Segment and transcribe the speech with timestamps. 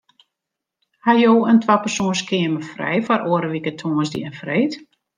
[1.07, 4.73] Ha jo in twapersoans keamer frij foar oare wike tongersdei en freed?